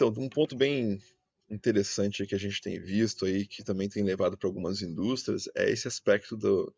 [0.00, 0.98] Então, um ponto bem
[1.50, 5.70] interessante que a gente tem visto aí, que também tem levado para algumas indústrias, é
[5.70, 6.74] esse aspecto do,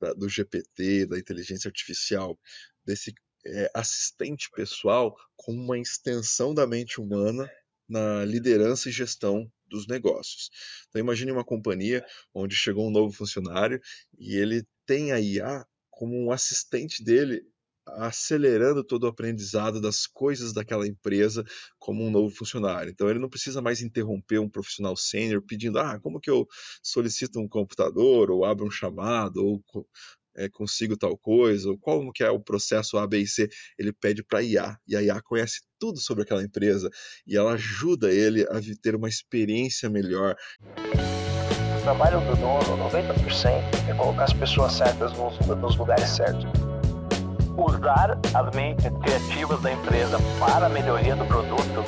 [0.00, 2.36] da, do GPT, da inteligência artificial,
[2.84, 7.48] desse é, assistente pessoal como uma extensão da mente humana
[7.88, 10.50] na liderança e gestão dos negócios.
[10.88, 12.04] Então imagine uma companhia
[12.34, 13.80] onde chegou um novo funcionário
[14.18, 17.46] e ele tem a IA como um assistente dele
[17.86, 21.44] acelerando todo o aprendizado das coisas daquela empresa
[21.78, 22.90] como um novo funcionário.
[22.90, 26.46] Então ele não precisa mais interromper um profissional sênior pedindo: "Ah, como que eu
[26.82, 29.62] solicito um computador ou abro um chamado ou
[30.36, 33.92] é, consigo tal coisa, ou qual que é o processo A, B e C, ele
[33.92, 36.90] pede para a IA, e a IA conhece tudo sobre aquela empresa,
[37.26, 40.36] e ela ajuda ele a ter uma experiência melhor.
[41.78, 46.75] O trabalho do dono, 90%, é colocar as pessoas certas nos, nos lugares certos.
[47.58, 51.84] Usar as mentes criativas da empresa para a melhoria do produto.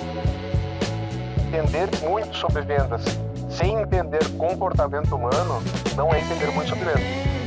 [1.46, 3.02] Entender muito sobre vendas
[3.50, 5.62] sem entender comportamento humano
[5.94, 7.38] não é entender muito sobre vendas.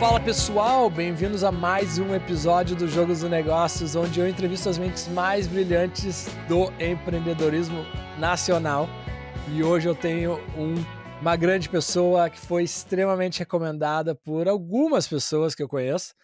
[0.00, 4.76] Fala pessoal, bem-vindos a mais um episódio do Jogos do Negócios, onde eu entrevisto as
[4.78, 7.86] mentes mais brilhantes do empreendedorismo
[8.18, 8.88] nacional.
[9.48, 10.74] E hoje eu tenho um,
[11.20, 16.14] uma grande pessoa que foi extremamente recomendada por algumas pessoas que eu conheço.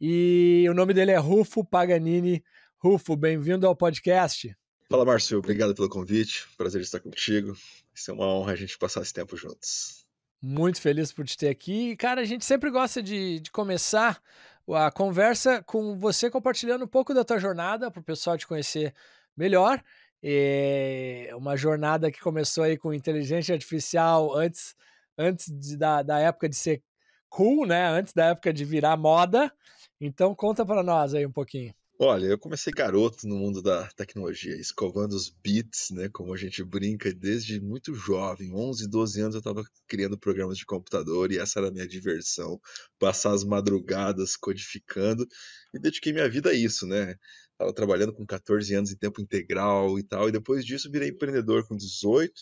[0.00, 2.44] E o nome dele é Rufo Paganini.
[2.78, 4.54] Rufo, bem-vindo ao podcast.
[4.90, 6.46] Fala, Márcio, obrigado pelo convite.
[6.56, 7.52] Prazer estar contigo.
[7.52, 10.04] Vai é uma honra a gente passar esse tempo juntos.
[10.42, 11.90] Muito feliz por te ter aqui.
[11.90, 14.20] E, cara, a gente sempre gosta de, de começar
[14.68, 18.94] a conversa com você compartilhando um pouco da tua jornada para o pessoal te conhecer
[19.36, 19.82] melhor.
[20.26, 24.74] É uma jornada que começou aí com inteligência artificial antes,
[25.18, 26.82] antes de, da, da época de ser
[27.28, 27.86] cool, né?
[27.88, 29.52] Antes da época de virar moda.
[30.00, 31.74] Então conta para nós aí um pouquinho.
[31.96, 36.62] Olha, eu comecei garoto no mundo da tecnologia, escovando os bits, né, como a gente
[36.64, 41.60] brinca, desde muito jovem, 11, 12 anos eu estava criando programas de computador e essa
[41.60, 42.60] era a minha diversão,
[42.98, 45.24] passar as madrugadas codificando
[45.72, 47.14] e dediquei minha vida a isso, né?
[47.54, 51.66] Estava trabalhando com 14 anos em tempo integral e tal, e depois disso virei empreendedor
[51.66, 52.32] com 18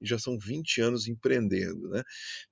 [0.00, 2.02] e já são 20 anos empreendendo, né?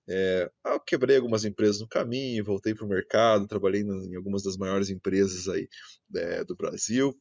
[0.09, 4.57] É, eu quebrei algumas empresas no caminho, voltei para o mercado, trabalhei em algumas das
[4.57, 5.69] maiores empresas aí
[6.15, 7.19] é, do Brasil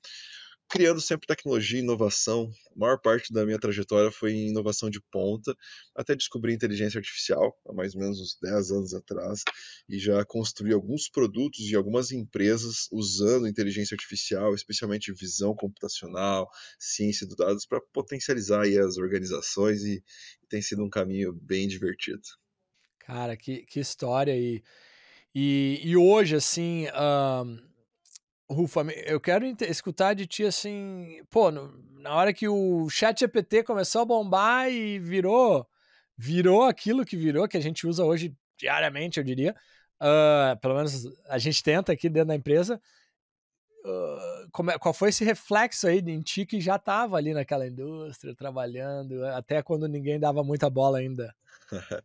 [0.69, 2.51] criando sempre tecnologia e inovação.
[2.75, 5.55] A maior parte da minha trajetória foi em inovação de ponta,
[5.95, 9.41] até descobrir inteligência artificial, há mais ou menos uns 10 anos atrás,
[9.89, 16.47] e já construí alguns produtos e algumas empresas usando inteligência artificial, especialmente visão computacional,
[16.77, 20.03] ciência dos dados, para potencializar as organizações e,
[20.47, 22.21] tem sido um caminho bem divertido.
[22.99, 24.35] Cara, que, que história!
[24.35, 24.63] E,
[25.33, 27.68] e, e hoje, assim, um
[28.51, 33.63] Rufa, eu quero escutar de ti assim, pô, no, na hora que o Chat GPT
[33.63, 35.67] começou a bombar e virou,
[36.17, 39.55] virou aquilo que virou, que a gente usa hoje diariamente, eu diria.
[40.01, 42.81] Uh, pelo menos a gente tenta aqui dentro da empresa.
[43.85, 47.67] Uh, como é, qual foi esse reflexo aí em ti que já estava ali naquela
[47.67, 51.33] indústria, trabalhando, até quando ninguém dava muita bola ainda?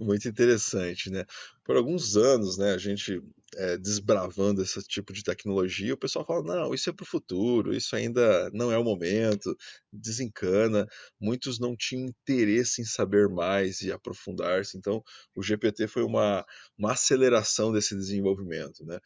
[0.00, 1.24] Muito interessante, né?
[1.64, 3.22] Por alguns anos, né, a gente
[3.56, 7.74] é, desbravando esse tipo de tecnologia, o pessoal fala: não, isso é para o futuro,
[7.74, 9.56] isso ainda não é o momento,
[9.92, 10.86] desencana.
[11.20, 15.02] Muitos não tinham interesse em saber mais e aprofundar-se, então
[15.34, 16.44] o GPT foi uma,
[16.78, 18.98] uma aceleração desse desenvolvimento, né?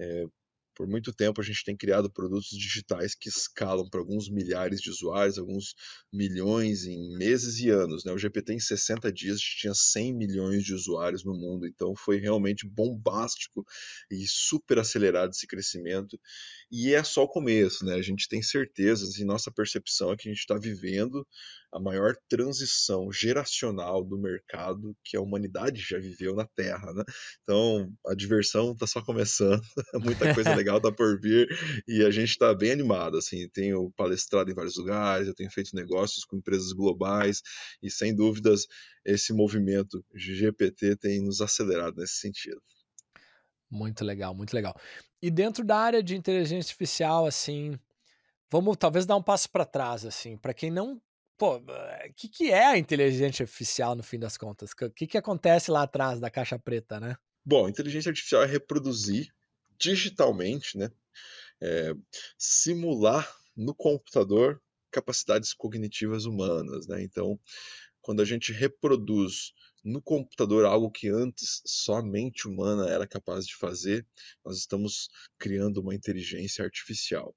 [0.00, 0.26] É,
[0.74, 4.90] por muito tempo a gente tem criado produtos digitais que escalam para alguns milhares de
[4.90, 5.74] usuários, alguns
[6.12, 8.04] milhões em meses e anos.
[8.04, 8.12] Né?
[8.12, 12.66] O GPT em 60 dias tinha 100 milhões de usuários no mundo, então foi realmente
[12.66, 13.64] bombástico
[14.10, 16.18] e super acelerado esse crescimento.
[16.74, 17.96] E é só o começo, né?
[17.96, 21.26] A gente tem certezas e nossa percepção é que a gente está vivendo
[21.70, 27.04] a maior transição geracional do mercado que a humanidade já viveu na Terra, né?
[27.42, 29.60] Então, a diversão está só começando,
[30.02, 31.46] muita coisa legal está por vir
[31.86, 35.76] e a gente está bem animado, assim, tenho palestrado em vários lugares, eu tenho feito
[35.76, 37.42] negócios com empresas globais
[37.82, 38.66] e, sem dúvidas,
[39.04, 42.62] esse movimento GPT tem nos acelerado nesse sentido.
[43.70, 44.74] Muito legal, muito legal.
[45.22, 47.78] E dentro da área de inteligência artificial, assim,
[48.50, 51.00] vamos talvez dar um passo para trás, assim, para quem não
[51.42, 54.70] pô, o eh, que, que é a inteligência artificial no fim das contas?
[54.80, 57.16] O que, que acontece lá atrás da caixa preta, né?
[57.44, 59.34] Bom, inteligência artificial é reproduzir
[59.76, 60.88] digitalmente, né?
[61.60, 61.92] É,
[62.38, 67.02] simular no computador capacidades cognitivas humanas, né?
[67.02, 67.40] Então,
[68.00, 69.52] quando a gente reproduz
[69.84, 74.06] no computador algo que antes somente humana era capaz de fazer,
[74.44, 75.08] nós estamos
[75.38, 77.34] criando uma inteligência artificial.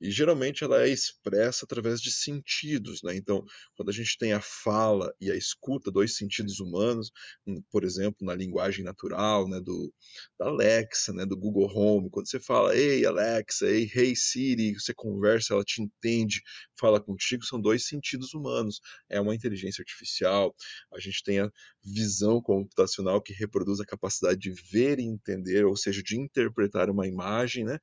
[0.00, 3.14] E geralmente ela é expressa através de sentidos, né?
[3.16, 3.44] Então,
[3.76, 7.10] quando a gente tem a fala e a escuta, dois sentidos humanos,
[7.46, 9.92] hum, por exemplo, na linguagem natural, né, do
[10.38, 14.92] da Alexa, né, do Google Home, quando você fala, ei Alexa, ei Hey Siri, você
[14.94, 16.42] conversa, ela te entende,
[16.78, 18.80] fala contigo, são dois sentidos humanos.
[19.08, 20.54] É uma inteligência artificial.
[20.92, 21.50] A gente tem a
[21.84, 27.06] visão computacional que reproduz a capacidade de ver e entender, ou seja, de interpretar uma
[27.06, 27.78] imagem, né?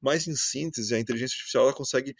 [0.00, 2.14] Mas em síntese, a inteligência artificial ela consegue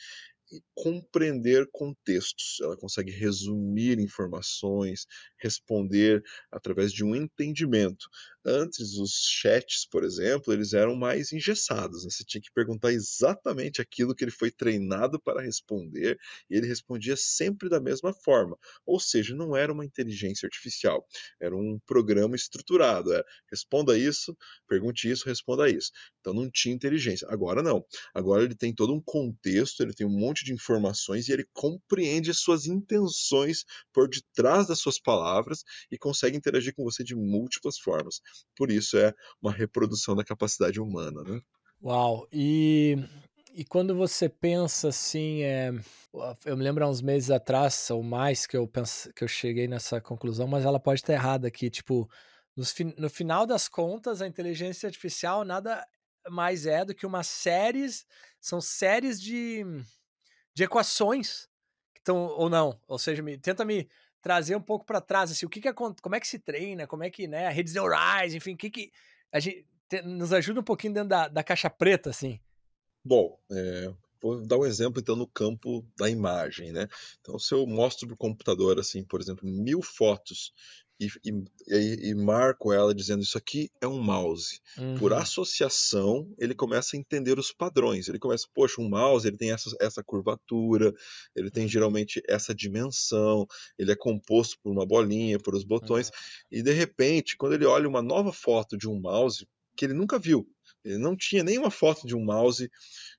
[0.75, 5.07] compreender contextos, ela consegue resumir informações,
[5.39, 6.23] responder
[6.53, 8.07] através de um entendimento.
[8.49, 12.05] Antes, os chats, por exemplo, eles eram mais engessados.
[12.05, 12.11] Né?
[12.11, 16.17] Você tinha que perguntar exatamente aquilo que ele foi treinado para responder
[16.49, 18.57] e ele respondia sempre da mesma forma.
[18.87, 21.05] Ou seja, não era uma inteligência artificial,
[21.41, 23.13] era um programa estruturado.
[23.13, 24.37] É, responda isso,
[24.69, 25.91] pergunte isso, responda isso.
[26.21, 27.27] Então não tinha inteligência.
[27.29, 27.85] Agora não.
[28.15, 32.31] Agora ele tem todo um contexto, ele tem um monte de informações e ele compreende
[32.31, 37.79] as suas intenções por detrás das suas palavras e consegue interagir com você de múltiplas
[37.79, 38.21] formas.
[38.57, 41.41] Por isso é uma reprodução da capacidade humana, né?
[41.83, 42.27] Uau!
[42.33, 42.97] E,
[43.53, 45.73] e quando você pensa assim, é,
[46.45, 49.69] eu me lembro há uns meses atrás, ou mais, que eu, penso, que eu cheguei
[49.69, 51.71] nessa conclusão, mas ela pode estar errada aqui.
[51.71, 52.09] Tipo,
[52.57, 55.87] no, final das contas, a inteligência artificial nada
[56.29, 57.87] mais é do que uma série,
[58.41, 59.65] são séries de,
[60.55, 61.49] de equações
[61.95, 63.89] que estão ou não, ou seja, me, tenta me
[64.27, 67.05] trazer um pouco para trás, assim, o que, que como é que se treina, como
[67.05, 68.93] é que, né, redes neurais, enfim, o que que
[69.31, 72.41] a gente te, nos ajuda um pouquinho dentro da, da caixa preta, assim.
[73.05, 76.89] Bom, é, vou dar um exemplo então no campo da imagem, né?
[77.21, 80.53] Então, se eu mostro para o computador, assim, por exemplo, mil fotos
[80.99, 84.61] e, e, e, marco ela dizendo isso aqui é um mouse.
[84.79, 84.97] Uhum.
[84.99, 88.09] Por associação, ele começa a entender os padrões.
[88.09, 90.95] Ele começa, poxa, um mouse ele tem essa, essa curvatura,
[91.35, 93.47] ele tem geralmente essa dimensão,
[93.79, 96.09] ele é composto por uma bolinha, por os botões.
[96.09, 96.15] Uhum.
[96.53, 99.47] E de repente, quando ele olha uma nova foto de um mouse
[99.77, 100.49] que ele nunca viu,
[100.87, 102.71] ele não tinha nenhuma foto de um mouse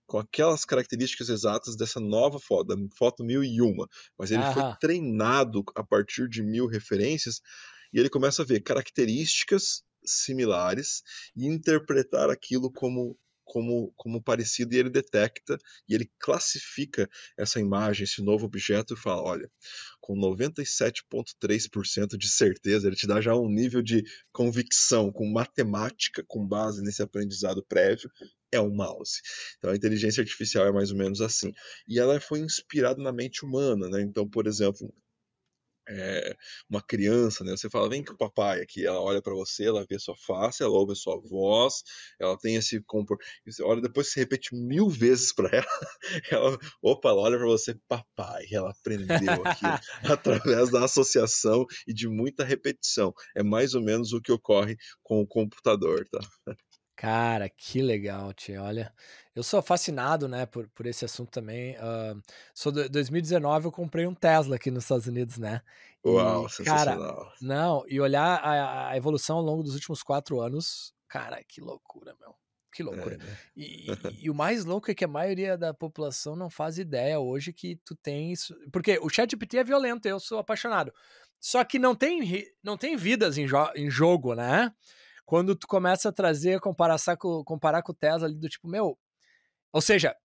[0.06, 3.75] com aquelas características exatas dessa nova foto, da foto 1001.
[4.18, 4.54] Mas ele Aham.
[4.54, 7.42] foi treinado a partir de mil referências
[7.94, 11.04] e ele começa a ver características similares
[11.36, 15.57] e interpretar aquilo como como, como parecido e ele detecta
[15.88, 19.49] e ele classifica essa imagem, esse novo objeto e fala, olha,
[20.01, 26.45] com 97,3% de certeza, ele te dá já um nível de convicção, com matemática, com
[26.45, 28.11] base nesse aprendizado prévio,
[28.51, 29.21] é um mouse.
[29.57, 31.51] Então a inteligência artificial é mais ou menos assim.
[31.88, 34.01] E ela foi inspirada na mente humana, né?
[34.01, 34.94] Então, por exemplo,
[35.89, 36.36] é,
[36.69, 37.51] uma criança, né?
[37.51, 38.86] Você fala, vem com o papai aqui.
[38.86, 41.84] Ela olha para você, ela vê sua face, ela ouve a sua voz,
[42.19, 43.28] ela tem esse comportamento.
[43.62, 45.68] Olha, depois você repete mil vezes para ela,
[46.31, 48.45] ela, opa, ela olha para você, papai.
[48.51, 49.80] Ela aprendeu aquilo
[50.13, 53.13] através da associação e de muita repetição.
[53.36, 56.19] É mais ou menos o que ocorre com o computador, tá?
[56.97, 58.61] Cara, que legal, tia.
[58.63, 58.91] Olha,
[59.35, 61.75] eu sou fascinado, né, por, por esse assunto também.
[61.75, 62.19] Uh,
[62.55, 65.61] sou de 2019, eu comprei um Tesla aqui nos Estados Unidos, né?
[66.03, 66.97] E, Uau, cara,
[67.39, 72.15] não, e olhar a, a, evolução ao longo dos últimos quatro anos, cara, que loucura,
[72.19, 72.33] meu.
[72.73, 73.13] Que loucura.
[73.13, 73.38] É, né?
[73.55, 73.85] e,
[74.17, 77.53] e, e, o mais louco é que a maioria da população não faz ideia hoje
[77.53, 78.55] que tu tem isso.
[78.71, 80.92] Porque o ChatGPT é violento, eu sou apaixonado.
[81.39, 84.73] Só que não tem, não tem vidas em, jo em jogo, né?
[85.28, 88.98] Quando tu começa a trazer, comparar com, comparar com o Tesla ali do tipo, meu.
[89.74, 90.16] Ou seja,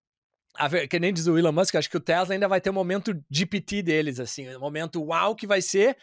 [0.54, 2.70] a ver, que nem diz o Elon Musk, acho que o Tesla ainda vai ter
[2.70, 5.98] um momento GPT deles, assim, um momento uau que vai ser.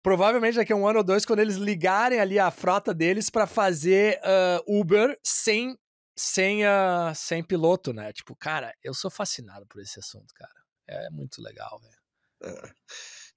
[0.00, 3.48] Provavelmente daqui a um ano ou dois, quando eles ligarem ali a frota deles para
[3.48, 5.76] fazer uh, Uber sem,
[6.16, 8.12] sem, uh, sem piloto, né?
[8.12, 10.54] Tipo, cara, eu sou fascinado por esse assunto, cara.
[10.86, 12.54] É muito legal, velho.
[12.56, 12.70] É.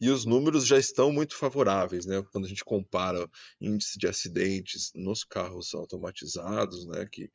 [0.02, 2.24] E os números já estão muito favoráveis, né?
[2.32, 3.30] Quando a gente compara
[3.62, 7.30] índice de acidentes nos carros automatizados, né, que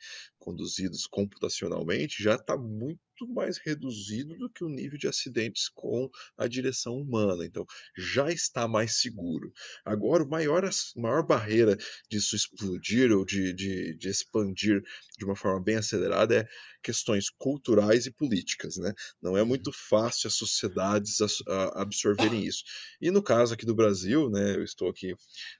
[0.46, 6.46] conduzidos computacionalmente, já está muito mais reduzido do que o nível de acidentes com a
[6.46, 7.44] direção humana.
[7.44, 9.52] Então, já está mais seguro.
[9.84, 11.76] Agora, a maior, maior barreira
[12.08, 14.82] disso explodir ou de, de, de expandir
[15.18, 16.48] de uma forma bem acelerada é
[16.80, 18.76] questões culturais e políticas.
[18.76, 18.92] Né?
[19.20, 21.16] Não é muito fácil as sociedades
[21.74, 22.62] absorverem isso.
[23.00, 25.12] E no caso aqui do Brasil, né, eu estou aqui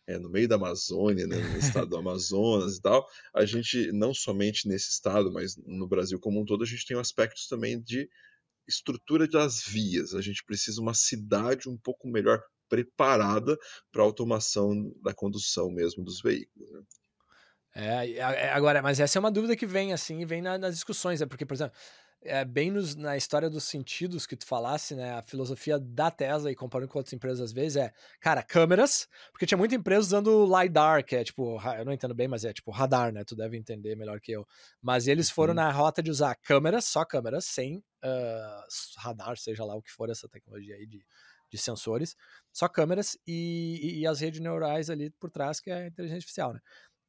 [0.07, 4.15] é, no meio da Amazônia, né, no estado do Amazonas e tal, a gente não
[4.15, 8.09] somente nesse estado, mas no Brasil como um todo, a gente tem aspectos também de
[8.69, 10.15] estrutura das vias.
[10.15, 13.57] A gente precisa uma cidade um pouco melhor preparada
[13.91, 16.71] para a automação da condução mesmo dos veículos.
[16.71, 16.83] Né?
[17.75, 21.47] É, agora, mas essa é uma dúvida que vem assim, vem nas discussões, é porque,
[21.47, 21.77] por exemplo,
[22.23, 25.15] é, bem nos, na história dos sentidos que tu falasse, né?
[25.15, 29.47] A filosofia da Tesla, e comparando com outras empresas às vezes, é, cara, câmeras, porque
[29.47, 32.71] tinha muita empresa usando LiDAR, que é tipo, eu não entendo bem, mas é tipo
[32.71, 33.25] radar, né?
[33.25, 34.47] Tu deve entender melhor que eu.
[34.83, 35.57] Mas eles foram uhum.
[35.57, 40.11] na rota de usar câmeras, só câmeras, sem uh, radar, seja lá o que for
[40.11, 41.05] essa tecnologia aí de,
[41.51, 42.17] de sensores,
[42.53, 46.53] só câmeras e, e, as redes neurais ali por trás, que é a inteligência artificial,
[46.53, 46.61] né?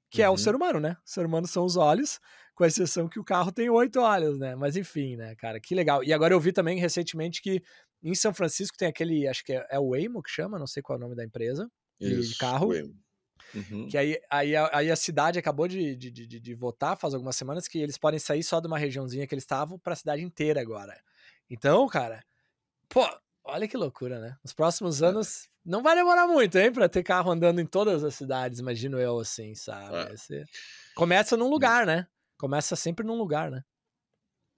[0.10, 0.28] Que uhum.
[0.28, 0.98] é o ser humano, né?
[1.06, 2.20] O ser humano são os olhos,
[2.56, 4.56] com exceção que o carro tem oito olhos, né?
[4.56, 6.04] Mas enfim, né, cara, que legal.
[6.04, 7.62] E agora eu vi também recentemente que
[8.02, 10.82] em São Francisco tem aquele, acho que é, é o Waymo que chama, não sei
[10.82, 12.72] qual é o nome da empresa, Isso, de carro.
[13.54, 13.88] Uhum.
[13.88, 17.68] Que aí, aí, aí a cidade acabou de, de, de, de, votar faz algumas semanas
[17.68, 20.60] que eles podem sair só de uma regiãozinha que eles estavam para a cidade inteira
[20.60, 21.00] agora.
[21.50, 22.24] Então, cara,
[22.90, 23.08] pô,
[23.48, 24.38] olha que loucura, né?
[24.44, 25.08] Nos próximos é.
[25.08, 29.00] anos não vai demorar muito, hein, para ter carro andando em todas as cidades, imagino
[29.00, 29.96] eu assim, sabe?
[29.96, 30.44] É.
[30.96, 32.08] Começa num lugar, né?
[32.38, 33.64] Começa sempre num lugar, né?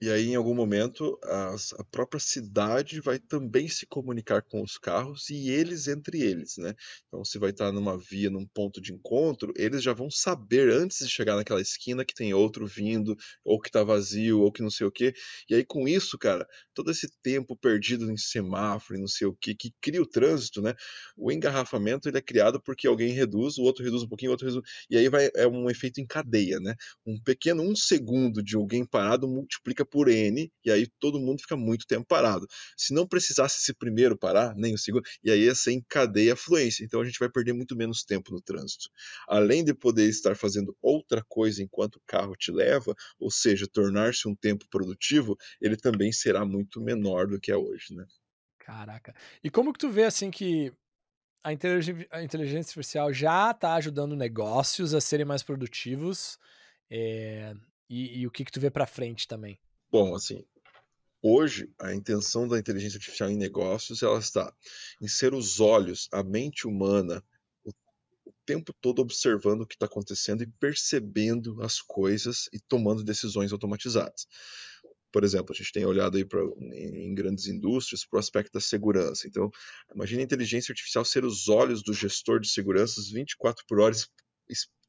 [0.02, 4.78] E aí, em algum momento, as, a própria cidade vai também se comunicar com os
[4.78, 6.74] carros e eles entre eles, né?
[7.06, 11.00] Então, se vai estar numa via, num ponto de encontro, eles já vão saber antes
[11.06, 13.14] de chegar naquela esquina que tem outro vindo,
[13.44, 15.12] ou que está vazio, ou que não sei o quê.
[15.50, 19.34] E aí, com isso, cara, todo esse tempo perdido em semáforo e não sei o
[19.38, 20.72] quê, que cria o trânsito, né?
[21.14, 24.46] O engarrafamento ele é criado porque alguém reduz, o outro reduz um pouquinho, o outro
[24.46, 24.64] reduz.
[24.88, 26.74] E aí vai, é um efeito em cadeia, né?
[27.06, 31.56] Um pequeno um segundo de alguém parado multiplica por N, e aí todo mundo fica
[31.56, 32.46] muito tempo parado.
[32.76, 36.34] Se não precisasse esse primeiro parar, nem o segundo, e aí ia ser em cadeia
[36.34, 36.84] a fluência.
[36.84, 38.88] Então a gente vai perder muito menos tempo no trânsito.
[39.28, 44.28] Além de poder estar fazendo outra coisa enquanto o carro te leva, ou seja, tornar-se
[44.28, 48.04] um tempo produtivo, ele também será muito menor do que é hoje, né?
[48.58, 49.14] Caraca.
[49.42, 50.72] E como que tu vê assim que
[51.42, 56.38] a inteligência, artificial já está ajudando negócios a serem mais produtivos?
[56.90, 57.54] É,
[57.88, 59.58] e, e, o que que tu vê para frente também?
[59.90, 60.44] Bom, assim,
[61.20, 64.54] hoje a intenção da inteligência artificial em negócios ela está
[65.02, 67.24] em ser os olhos, a mente humana,
[67.64, 67.70] o,
[68.24, 73.52] o tempo todo observando o que está acontecendo e percebendo as coisas e tomando decisões
[73.52, 74.28] automatizadas.
[75.12, 78.52] Por exemplo, a gente tem olhado aí pra, em, em grandes indústrias para o aspecto
[78.52, 79.26] da segurança.
[79.26, 79.50] Então,
[79.92, 83.96] imagine a inteligência artificial ser os olhos do gestor de segurança 24 por hora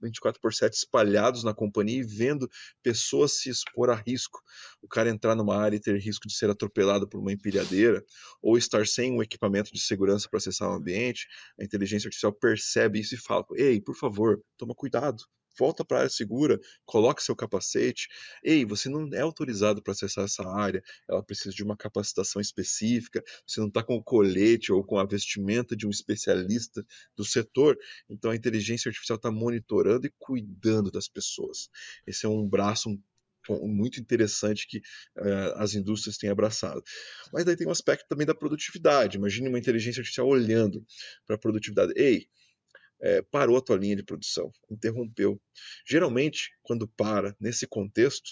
[0.02, 2.50] 24 por 7 espalhados na companhia e vendo
[2.82, 4.40] pessoas se expor a risco.
[4.82, 8.04] O cara entrar numa área e ter risco de ser atropelado por uma empilhadeira,
[8.42, 11.28] ou estar sem um equipamento de segurança para acessar o ambiente,
[11.60, 15.24] a inteligência artificial percebe isso e fala: Ei, por favor, toma cuidado
[15.58, 18.08] volta para a área segura, coloque seu capacete.
[18.44, 23.24] Ei, você não é autorizado para acessar essa área, ela precisa de uma capacitação específica,
[23.46, 27.78] você não está com o colete ou com a vestimenta de um especialista do setor.
[28.10, 31.70] Então a inteligência artificial está monitorando e cuidando das pessoas.
[32.06, 32.90] Esse é um braço
[33.50, 36.84] muito interessante que uh, as indústrias têm abraçado.
[37.34, 39.18] Mas daí tem um aspecto também da produtividade.
[39.18, 40.86] Imagine uma inteligência artificial olhando
[41.26, 41.94] para a produtividade.
[41.96, 42.28] Ei,
[43.02, 45.42] é, parou a tua linha de produção, interrompeu.
[45.88, 48.32] Geralmente, quando para nesse contexto,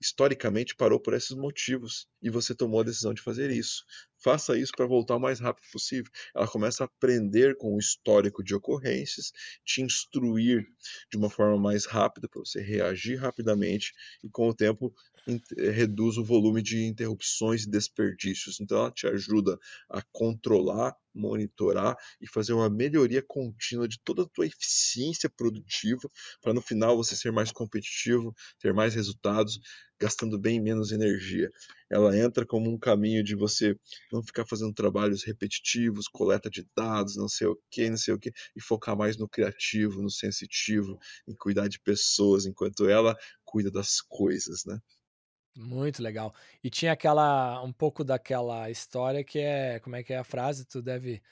[0.00, 3.84] historicamente parou por esses motivos e você tomou a decisão de fazer isso.
[4.22, 6.10] Faça isso para voltar o mais rápido possível.
[6.34, 9.32] Ela começa a aprender com o histórico de ocorrências,
[9.64, 10.66] te instruir
[11.10, 13.92] de uma forma mais rápida para você reagir rapidamente
[14.24, 14.94] e com o tempo
[15.56, 18.60] reduz o volume de interrupções e desperdícios.
[18.60, 19.58] Então ela te ajuda
[19.88, 26.08] a controlar, monitorar e fazer uma melhoria contínua de toda a tua eficiência produtiva
[26.40, 29.58] para no final você ser mais competitivo, ter mais resultados,
[29.98, 31.50] gastando bem menos energia.
[31.90, 33.76] Ela entra como um caminho de você
[34.12, 38.18] não ficar fazendo trabalhos repetitivos, coleta de dados, não sei o que, não sei o
[38.18, 40.98] que, e focar mais no criativo, no sensitivo,
[41.28, 44.78] em cuidar de pessoas, enquanto ela cuida das coisas, né?
[45.56, 46.34] Muito legal.
[46.62, 50.64] E tinha aquela, um pouco daquela história que é, como é que é a frase?
[50.64, 51.22] Tu deve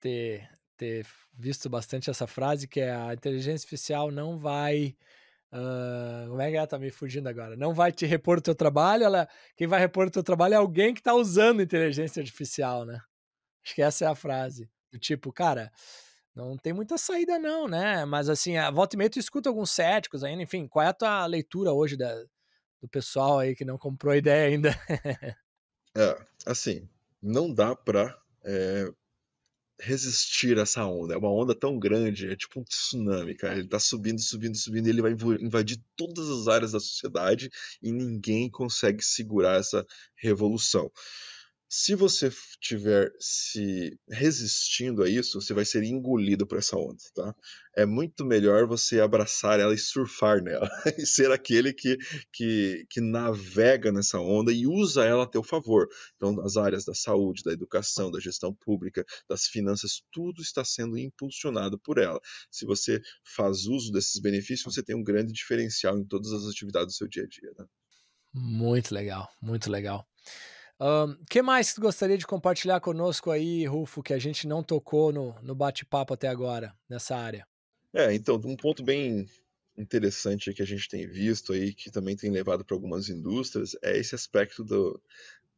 [0.00, 4.96] ter, ter visto bastante essa frase, que é a inteligência artificial não vai
[5.52, 6.66] Uh, como é que é?
[6.66, 7.56] Tá me fugindo agora.
[7.56, 10.56] Não vai te repor o teu trabalho, ela, quem vai repor o teu trabalho é
[10.56, 13.00] alguém que tá usando inteligência artificial, né?
[13.64, 14.68] Acho que essa é a frase.
[14.92, 15.72] Do tipo, cara,
[16.34, 18.04] não tem muita saída não, né?
[18.04, 20.92] Mas assim, a volta e meia tu escuta alguns céticos ainda, enfim, qual é a
[20.92, 22.14] tua leitura hoje da,
[22.86, 24.70] do pessoal aí que não comprou ideia ainda?
[25.96, 26.88] é, assim,
[27.20, 28.88] não dá pra é,
[29.80, 31.14] resistir a essa onda.
[31.14, 33.58] É uma onda tão grande, é tipo um tsunami, cara.
[33.58, 37.50] Ele tá subindo, subindo, subindo, e ele vai invadir todas as áreas da sociedade
[37.82, 40.90] e ninguém consegue segurar essa revolução.
[41.68, 47.34] Se você estiver se resistindo a isso, você vai ser engolido por essa onda, tá?
[47.74, 51.98] É muito melhor você abraçar ela e surfar nela, e ser aquele que,
[52.32, 55.88] que, que navega nessa onda e usa ela a teu favor.
[56.14, 60.96] Então, as áreas da saúde, da educação, da gestão pública, das finanças, tudo está sendo
[60.96, 62.20] impulsionado por ela.
[62.48, 66.94] Se você faz uso desses benefícios, você tem um grande diferencial em todas as atividades
[66.94, 67.50] do seu dia a dia.
[67.58, 67.66] Né?
[68.32, 70.06] Muito legal, muito legal.
[70.78, 74.62] O um, que mais que gostaria de compartilhar conosco aí, Rufo, que a gente não
[74.62, 77.46] tocou no, no bate-papo até agora, nessa área?
[77.94, 79.26] É, então, um ponto bem
[79.76, 83.96] interessante que a gente tem visto aí, que também tem levado para algumas indústrias, é
[83.96, 85.00] esse aspecto do,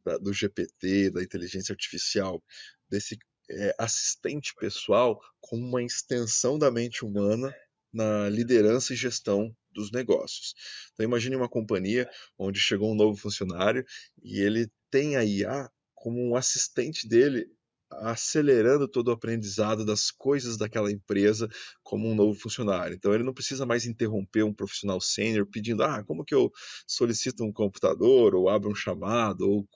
[0.05, 2.41] da, do GPT, da inteligência artificial,
[2.89, 3.17] desse
[3.49, 7.53] é, assistente pessoal como uma extensão da mente humana
[7.93, 10.53] na liderança e gestão dos negócios.
[10.93, 13.83] Então imagine uma companhia onde chegou um novo funcionário
[14.23, 17.45] e ele tem a IA como um assistente dele
[17.91, 21.47] acelerando todo o aprendizado das coisas daquela empresa
[21.83, 22.95] como um novo funcionário.
[22.95, 26.51] Então ele não precisa mais interromper um profissional sênior pedindo: "Ah, como que eu
[26.87, 29.67] solicito um computador ou abro um chamado ou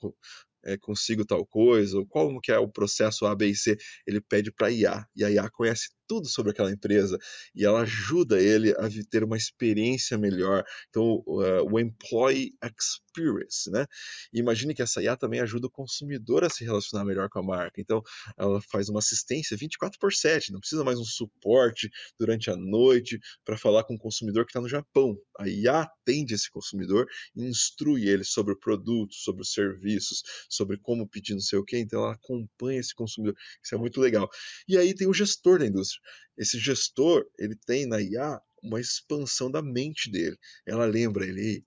[0.65, 3.77] é, consigo tal coisa, ou qual que é o processo A, B e C,
[4.07, 7.17] ele pede para a IA, e a IA conhece tudo sobre aquela empresa
[7.55, 10.63] e ela ajuda ele a ter uma experiência melhor.
[10.89, 13.85] Então, uh, o employee experience, né?
[14.33, 17.43] E imagine que essa IA também ajuda o consumidor a se relacionar melhor com a
[17.43, 17.79] marca.
[17.79, 18.01] Então,
[18.37, 23.19] ela faz uma assistência 24 por 7, não precisa mais um suporte durante a noite
[23.45, 25.17] para falar com o consumidor que está no Japão.
[25.39, 30.77] A IA atende esse consumidor e instrui ele sobre o produto, sobre os serviços, sobre
[30.77, 31.79] como pedir não sei o quê.
[31.79, 33.35] Então, ela acompanha esse consumidor.
[33.63, 34.29] Isso é muito legal.
[34.67, 35.92] E aí tem o gestor da indústria.
[36.37, 40.37] Esse gestor, ele tem na IA uma expansão da mente dele.
[40.65, 41.65] Ela lembra ele,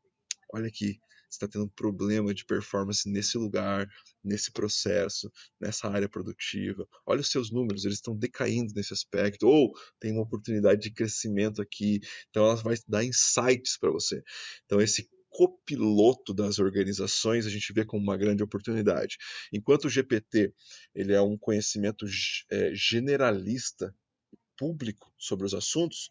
[0.52, 3.86] olha aqui, você está tendo um problema de performance nesse lugar,
[4.24, 5.30] nesse processo,
[5.60, 6.86] nessa área produtiva.
[7.04, 11.60] Olha os seus números, eles estão decaindo nesse aspecto, ou tem uma oportunidade de crescimento
[11.60, 12.00] aqui.
[12.30, 14.22] Então ela vai dar insights para você.
[14.64, 19.18] Então esse copiloto das organizações a gente vê como uma grande oportunidade.
[19.52, 20.54] Enquanto o GPT
[20.94, 22.06] ele é um conhecimento
[22.50, 23.94] é, generalista
[24.56, 26.10] público sobre os assuntos,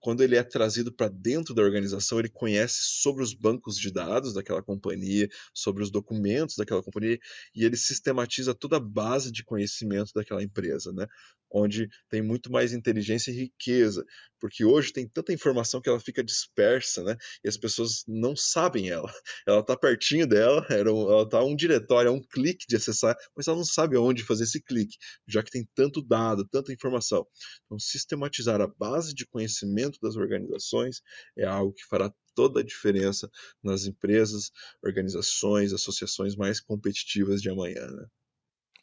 [0.00, 4.34] quando ele é trazido para dentro da organização, ele conhece sobre os bancos de dados
[4.34, 7.18] daquela companhia, sobre os documentos daquela companhia,
[7.54, 11.06] e ele sistematiza toda a base de conhecimento daquela empresa, né?
[11.50, 14.04] onde tem muito mais inteligência e riqueza,
[14.40, 17.16] porque hoje tem tanta informação que ela fica dispersa, né?
[17.42, 19.12] E as pessoas não sabem ela.
[19.46, 23.56] Ela está pertinho dela, ela está um diretório, é um clique de acessar, mas ela
[23.56, 27.26] não sabe aonde fazer esse clique, já que tem tanto dado, tanta informação.
[27.64, 31.02] Então, sistematizar a base de conhecimento das organizações
[31.36, 33.30] é algo que fará toda a diferença
[33.62, 37.86] nas empresas, organizações, associações mais competitivas de amanhã.
[37.86, 38.06] Né?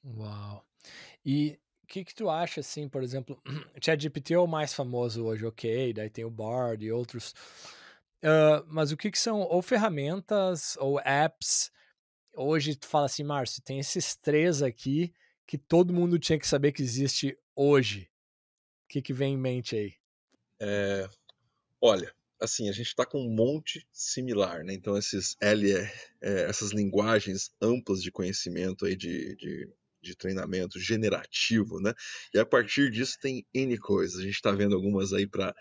[0.04, 0.66] Uau!
[1.26, 3.42] E o que, que tu acha, assim, por exemplo,
[3.82, 7.34] ChatGPT é o mais famoso hoje, ok, daí tem o Bard e outros.
[8.24, 11.72] Uh, mas o que, que são ou ferramentas ou apps?
[12.34, 15.14] Hoje tu fala assim, Márcio, tem esses três aqui
[15.48, 18.10] que todo mundo tinha que saber que existe hoje.
[18.84, 19.94] O que, que vem em mente aí?
[20.60, 21.08] É,
[21.82, 24.74] olha, assim, a gente está com um monte similar, né?
[24.74, 25.90] Então, esses L, é,
[26.50, 29.70] essas linguagens amplas de conhecimento aí de, de
[30.06, 31.94] de treinamento generativo, né?
[32.34, 34.20] E a partir disso tem N coisas.
[34.20, 35.54] A gente está vendo algumas aí para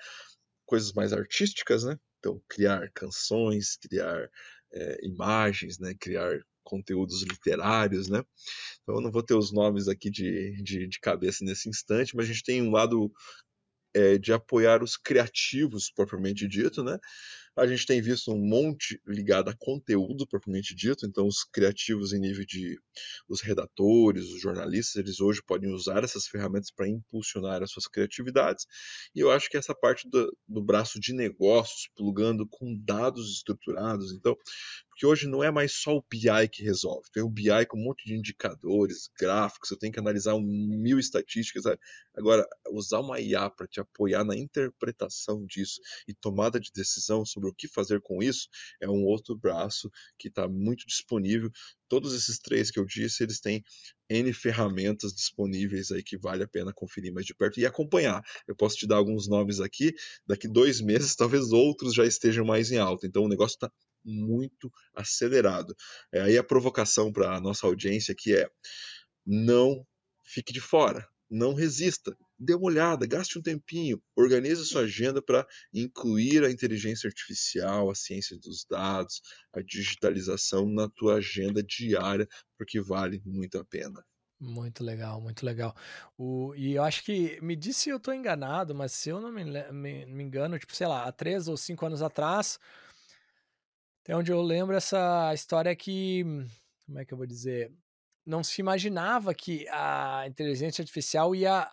[0.66, 1.98] coisas mais artísticas, né?
[2.18, 4.28] Então, criar canções, criar
[4.72, 5.94] é, imagens, né?
[5.98, 8.22] Criar conteúdos literários, né?
[8.82, 12.26] Então, eu não vou ter os nomes aqui de, de, de cabeça nesse instante, mas
[12.26, 13.10] a gente tem um lado
[13.94, 16.98] é, de apoiar os criativos, propriamente dito, né?
[17.56, 22.18] A gente tem visto um monte ligado a conteúdo propriamente dito, então os criativos em
[22.18, 22.76] nível de
[23.28, 28.66] os redatores, os jornalistas, eles hoje podem usar essas ferramentas para impulsionar as suas criatividades.
[29.14, 34.12] E eu acho que essa parte do, do braço de negócios, plugando com dados estruturados,
[34.12, 34.36] então
[34.94, 37.10] porque hoje não é mais só o BI que resolve.
[37.12, 41.00] Tem o BI com um monte de indicadores, gráficos, eu tenho que analisar um mil
[41.00, 41.64] estatísticas.
[41.64, 41.80] Sabe?
[42.14, 47.48] Agora, usar uma IA para te apoiar na interpretação disso e tomada de decisão sobre
[47.48, 48.48] o que fazer com isso
[48.80, 51.50] é um outro braço que está muito disponível.
[51.88, 53.64] Todos esses três que eu disse, eles têm
[54.08, 58.22] N ferramentas disponíveis aí que vale a pena conferir mais de perto e acompanhar.
[58.46, 59.92] Eu posso te dar alguns nomes aqui,
[60.24, 63.08] daqui dois meses talvez outros já estejam mais em alta.
[63.08, 63.68] Então o negócio está
[64.04, 65.74] muito acelerado.
[66.12, 68.48] É, aí a provocação para a nossa audiência aqui é:
[69.26, 69.86] não
[70.24, 75.46] fique de fora, não resista, dê uma olhada, gaste um tempinho, organize sua agenda para
[75.72, 79.20] incluir a inteligência artificial, a ciência dos dados,
[79.52, 84.04] a digitalização na tua agenda diária, porque vale muito a pena.
[84.40, 85.74] Muito legal, muito legal.
[86.18, 89.32] O, e eu acho que, me disse se eu estou enganado, mas se eu não
[89.32, 92.58] me, me, me, engano, tipo, sei lá, há três ou cinco anos atrás,
[94.04, 96.22] até onde eu lembro essa história que,
[96.86, 97.72] como é que eu vou dizer,
[98.26, 101.66] não se imaginava que a inteligência artificial ia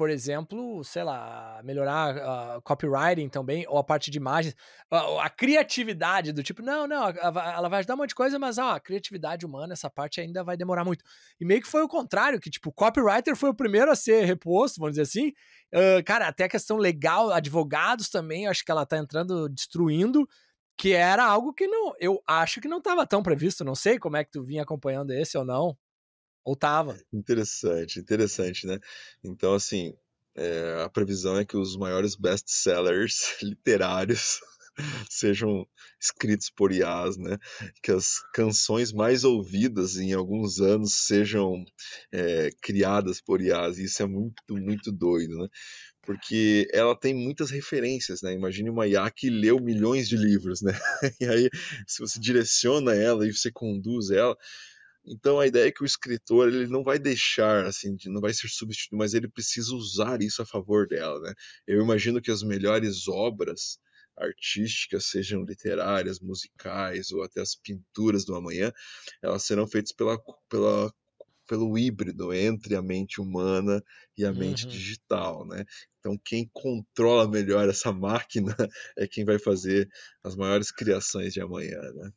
[0.00, 4.56] por exemplo, sei lá, melhorar uh, copywriting também, ou a parte de imagens,
[4.90, 8.56] a, a criatividade do tipo, não, não, ela vai ajudar um monte de coisa, mas
[8.56, 11.04] ó, a criatividade humana, essa parte ainda vai demorar muito.
[11.38, 14.24] E meio que foi o contrário, que tipo, o copywriter foi o primeiro a ser
[14.24, 15.34] reposto, vamos dizer assim.
[15.70, 20.26] Uh, cara, até a questão legal, advogados também, acho que ela tá entrando, destruindo,
[20.76, 24.16] que era algo que não, eu acho que não estava tão previsto, não sei como
[24.16, 25.76] é que tu vinha acompanhando esse ou não.
[26.44, 26.98] Ou tava.
[27.12, 28.78] Interessante, interessante, né?
[29.22, 29.94] Então, assim,
[30.34, 34.40] é, a previsão é que os maiores best-sellers literários
[35.10, 35.66] sejam
[36.00, 37.38] escritos por IAs, né?
[37.82, 41.64] Que as canções mais ouvidas em alguns anos sejam
[42.12, 43.78] é, criadas por IAs.
[43.78, 45.48] Isso é muito, muito doido, né?
[46.10, 48.32] Porque ela tem muitas referências, né?
[48.32, 50.72] Imagine uma IA que leu milhões de livros, né?
[51.20, 51.48] E aí,
[51.86, 54.36] se você direciona ela e você conduz ela,
[55.06, 58.48] então a ideia é que o escritor ele não vai deixar assim, não vai ser
[58.48, 61.32] substituído, mas ele precisa usar isso a favor dela, né?
[61.64, 63.78] Eu imagino que as melhores obras
[64.18, 68.72] artísticas, sejam literárias, musicais ou até as pinturas do amanhã,
[69.22, 70.18] elas serão feitas pela,
[70.48, 70.92] pela
[71.50, 73.82] pelo híbrido entre a mente humana
[74.16, 74.70] e a mente uhum.
[74.70, 75.64] digital, né?
[75.98, 78.54] Então quem controla melhor essa máquina
[78.96, 79.90] é quem vai fazer
[80.22, 82.12] as maiores criações de amanhã, né?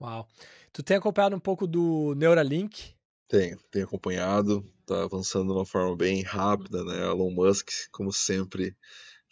[0.00, 0.26] Uau.
[0.72, 2.96] Tu tem acompanhado um pouco do Neuralink?
[3.28, 7.04] Tenho, tenho acompanhado, tá avançando de uma forma bem rápida, né?
[7.04, 8.76] Elon Musk, como sempre,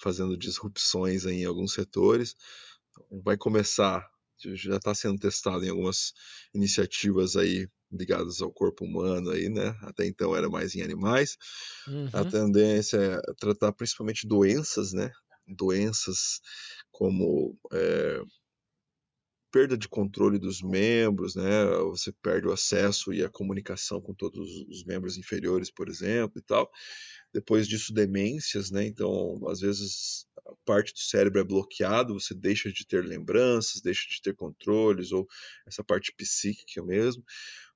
[0.01, 2.37] fazendo disrupções em alguns setores.
[3.25, 4.09] Vai começar,
[4.55, 6.13] já está sendo testado em algumas
[6.55, 9.77] iniciativas aí ligadas ao corpo humano aí, né?
[9.83, 11.37] Até então era mais em animais.
[11.89, 12.09] Uhum.
[12.13, 15.11] A tendência é tratar principalmente doenças, né?
[15.47, 16.41] Doenças
[16.91, 18.23] como é,
[19.51, 21.67] perda de controle dos membros, né?
[21.91, 26.43] Você perde o acesso e a comunicação com todos os membros inferiores, por exemplo, e
[26.43, 26.71] tal.
[27.33, 28.87] Depois disso, demências, né?
[28.87, 30.27] Então, às vezes,
[30.65, 35.29] parte do cérebro é bloqueado, você deixa de ter lembranças, deixa de ter controles, ou
[35.67, 37.25] essa parte psíquica mesmo.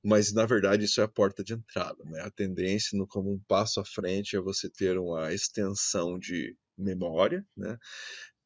[0.02, 2.20] Mas, na verdade, isso é a porta de entrada, né?
[2.22, 7.46] A tendência, no, como um passo à frente, é você ter uma extensão de memória,
[7.56, 7.78] né?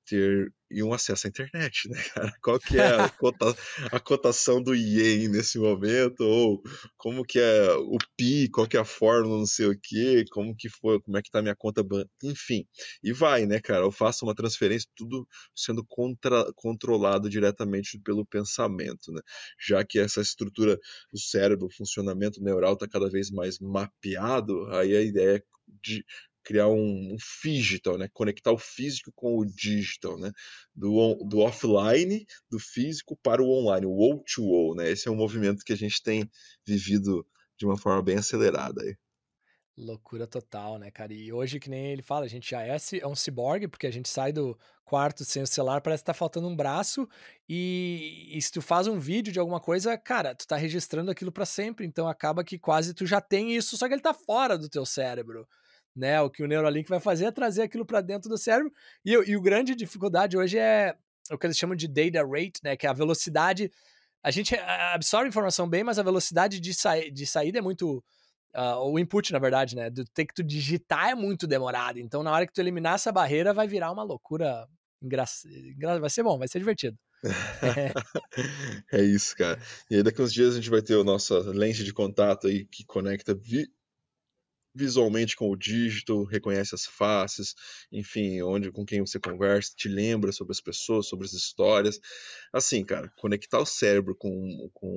[0.09, 2.33] Ter e um acesso à internet, né, cara?
[2.42, 3.57] Qual que é a, cota,
[3.90, 6.21] a cotação do ien nesse momento?
[6.21, 6.62] Ou
[6.97, 10.55] como que é o PI, qual que é a fórmula, não sei o quê, como
[10.55, 11.83] que foi, como é que tá minha conta
[12.23, 12.66] enfim.
[13.03, 13.85] E vai, né, cara?
[13.85, 19.23] Eu faço uma transferência, tudo sendo contra, controlado diretamente pelo pensamento, né?
[19.59, 20.79] Já que essa estrutura
[21.12, 25.42] do cérebro, o funcionamento neural está cada vez mais mapeado, aí a ideia é
[25.83, 26.05] de
[26.49, 28.09] criar um, um digital, né?
[28.11, 30.33] Conectar o físico com o digital, né?
[30.75, 34.91] Do, do offline, do físico para o online, o wall to wall, né?
[34.91, 36.27] Esse é um movimento que a gente tem
[36.67, 37.27] vivido
[37.59, 38.97] de uma forma bem acelerada aí.
[39.77, 41.13] Loucura total, né, cara?
[41.13, 43.93] E hoje, que nem ele fala, a gente já é, é um ciborgue, porque a
[43.93, 47.07] gente sai do quarto sem o celular, parece que tá faltando um braço,
[47.47, 51.31] e, e se tu faz um vídeo de alguma coisa, cara, tu tá registrando aquilo
[51.31, 54.57] para sempre, então acaba que quase tu já tem isso, só que ele tá fora
[54.57, 55.47] do teu cérebro
[55.99, 56.21] né?
[56.21, 58.73] O que o Neuralink vai fazer é trazer aquilo para dentro do cérebro.
[59.05, 60.95] E, e o grande dificuldade hoje é
[61.31, 62.77] o que eles chamam de data rate, né?
[62.77, 63.71] Que é a velocidade.
[64.23, 68.03] A gente absorve informação bem, mas a velocidade de, sa de saída é muito.
[68.57, 69.91] Uh, o input, na verdade, né?
[69.91, 71.99] Do ter que tu digitar é muito demorado.
[71.99, 74.67] Então, na hora que tu eliminar essa barreira, vai virar uma loucura.
[76.01, 76.99] Vai ser bom, vai ser divertido.
[78.93, 79.61] é isso, cara.
[79.91, 82.65] E aí daqui uns dias a gente vai ter a nossa lente de contato aí
[82.65, 83.35] que conecta
[84.79, 87.55] visualmente com o dígito, reconhece as faces,
[87.91, 92.01] enfim, onde com quem você conversa, te lembra sobre as pessoas, sobre as histórias.
[92.53, 94.88] Assim, cara, conectar o cérebro com, com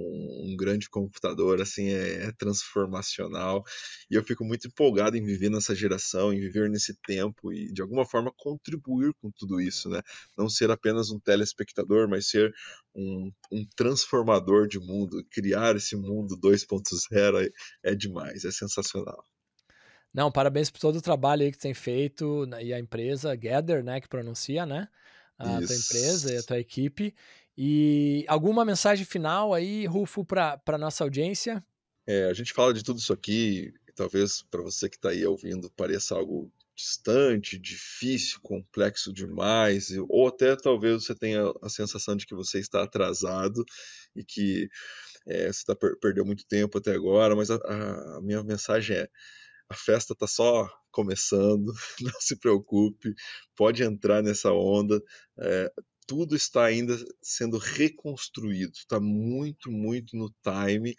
[0.45, 3.63] um grande computador, assim, é, é transformacional.
[4.09, 7.81] E eu fico muito empolgado em viver nessa geração, em viver nesse tempo e, de
[7.81, 10.01] alguma forma, contribuir com tudo isso, né?
[10.37, 12.53] Não ser apenas um telespectador, mas ser
[12.95, 15.25] um, um transformador de mundo.
[15.31, 17.49] Criar esse mundo 2.0
[17.83, 19.25] é, é demais, é sensacional.
[20.13, 23.83] Não, parabéns por todo o trabalho aí que tem feito né, e a empresa, Gather,
[23.83, 24.87] né, que pronuncia, né?
[25.39, 25.67] A Isso.
[25.67, 27.15] tua empresa e a tua equipe.
[27.57, 31.63] E alguma mensagem final aí, Rufo, para a nossa audiência?
[32.07, 35.69] É, a gente fala de tudo isso aqui, talvez para você que está aí ouvindo
[35.71, 42.33] pareça algo distante, difícil, complexo demais, ou até talvez você tenha a sensação de que
[42.33, 43.63] você está atrasado
[44.15, 44.67] e que
[45.27, 47.57] é, você tá, perdeu muito tempo até agora, mas a,
[48.17, 49.09] a minha mensagem é:
[49.71, 53.13] a festa está só começando, não se preocupe,
[53.55, 55.01] pode entrar nessa onda.
[55.39, 55.71] É,
[56.05, 60.93] tudo está ainda sendo reconstruído, está muito, muito no time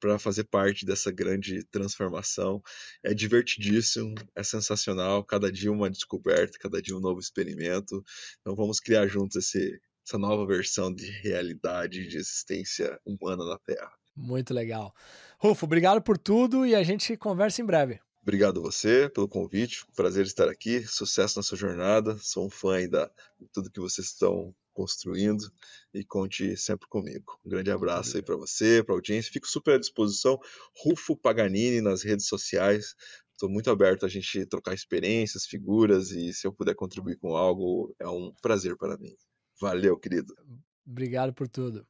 [0.00, 2.62] para fazer parte dessa grande transformação.
[3.02, 8.02] É divertidíssimo, é sensacional, cada dia uma descoberta, cada dia um novo experimento.
[8.40, 13.97] Então vamos criar juntos esse, essa nova versão de realidade de existência humana na Terra.
[14.18, 14.92] Muito legal.
[15.38, 18.00] Rufo, obrigado por tudo e a gente conversa em breve.
[18.20, 22.74] Obrigado a você pelo convite, prazer estar aqui, sucesso na sua jornada, sou um fã
[22.74, 25.50] ainda de tudo que vocês estão construindo
[25.94, 27.38] e conte sempre comigo.
[27.46, 30.38] Um grande abraço aí para você, para a audiência, fico super à disposição,
[30.76, 32.94] Rufo Paganini nas redes sociais,
[33.32, 37.94] estou muito aberto a gente trocar experiências, figuras e se eu puder contribuir com algo,
[37.98, 39.16] é um prazer para mim.
[39.60, 40.34] Valeu, querido.
[40.86, 41.86] Obrigado por tudo.